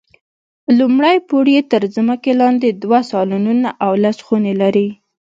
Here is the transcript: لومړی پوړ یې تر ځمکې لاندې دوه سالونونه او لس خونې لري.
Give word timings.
لومړی 0.77 1.17
پوړ 1.27 1.45
یې 1.55 1.61
تر 1.71 1.83
ځمکې 1.95 2.31
لاندې 2.41 2.69
دوه 2.81 2.99
سالونونه 3.11 3.69
او 3.85 3.91
لس 4.03 4.17
خونې 4.25 4.53
لري. 4.61 4.87